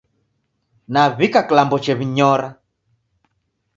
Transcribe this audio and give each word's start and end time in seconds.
Nawika 0.93 1.39
kilambo 1.47 1.77
chew'inyora 1.83 2.47